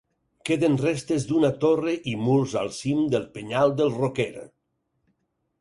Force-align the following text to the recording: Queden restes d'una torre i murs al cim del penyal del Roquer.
Queden 0.49 0.77
restes 0.83 1.27
d'una 1.31 1.51
torre 1.65 1.93
i 2.13 2.15
murs 2.23 2.57
al 2.63 2.73
cim 2.81 3.05
del 3.15 3.29
penyal 3.37 3.77
del 3.83 3.97
Roquer. 4.03 4.31